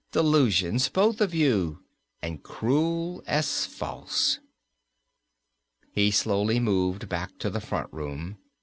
[0.11, 1.83] "Delusions, both of you,
[2.23, 4.39] and cruel as false!"
[5.93, 8.39] He slowly moved back to the front room.